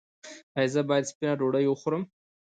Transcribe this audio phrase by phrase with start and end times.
[0.57, 2.03] ایا زه باید سپینه ډوډۍ وخورم؟